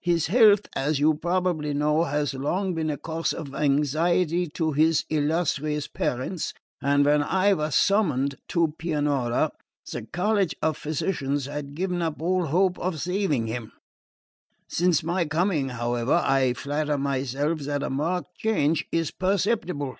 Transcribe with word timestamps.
His 0.00 0.28
health, 0.28 0.68
as 0.76 1.00
you 1.00 1.14
probably 1.14 1.74
know, 1.74 2.04
has 2.04 2.34
long 2.34 2.72
been 2.72 2.88
a 2.88 2.96
cause 2.96 3.32
of 3.32 3.52
anxiety 3.52 4.46
to 4.50 4.70
his 4.70 5.04
illustrious 5.10 5.88
parents, 5.88 6.54
and 6.80 7.04
when 7.04 7.20
I 7.20 7.52
was 7.54 7.74
summoned 7.74 8.36
to 8.50 8.74
Pianura 8.78 9.50
the 9.90 10.02
College 10.06 10.54
of 10.62 10.76
Physicians 10.76 11.46
had 11.46 11.74
given 11.74 12.00
up 12.00 12.22
all 12.22 12.46
hope 12.46 12.78
of 12.78 13.00
saving 13.00 13.48
him. 13.48 13.72
Since 14.68 15.02
my 15.02 15.24
coming, 15.24 15.70
however, 15.70 16.22
I 16.24 16.52
flatter 16.54 16.96
myself 16.96 17.58
that 17.62 17.82
a 17.82 17.90
marked 17.90 18.36
change 18.36 18.84
is 18.92 19.10
perceptible. 19.10 19.96